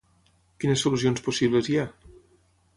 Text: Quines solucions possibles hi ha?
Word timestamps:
Quines 0.63 0.85
solucions 0.85 1.23
possibles 1.29 1.71
hi 1.75 1.81
ha? 1.83 1.87